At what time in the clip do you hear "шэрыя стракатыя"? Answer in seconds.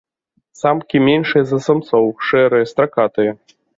2.31-3.31